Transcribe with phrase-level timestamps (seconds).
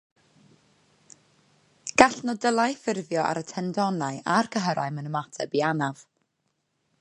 [2.01, 6.03] Gall nodylau ffurfio ar y tendonau a'r cyhyrau mewn ymateb i anaf.